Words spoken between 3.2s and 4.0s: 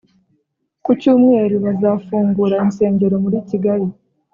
muri Kigali